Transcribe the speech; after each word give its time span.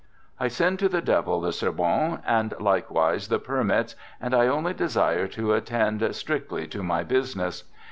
"I 0.39 0.47
send 0.47 0.79
to 0.79 0.89
the 0.89 0.99
devil 0.99 1.39
the 1.41 1.51
Sorbonne 1.53 2.23
and 2.25 2.55
like 2.59 2.89
wise 2.89 3.27
the 3.27 3.37
permits, 3.37 3.95
and 4.19 4.33
I 4.33 4.47
only 4.47 4.73
desire 4.73 5.27
to 5.27 5.53
attend 5.53 6.15
strictly 6.15 6.65
to 6.69 6.81
my 6.81 7.03
business. 7.03 7.65